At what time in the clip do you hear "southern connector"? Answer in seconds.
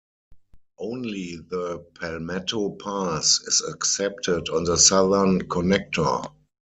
4.75-6.25